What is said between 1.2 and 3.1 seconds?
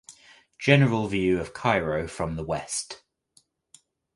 of Cairo from the West.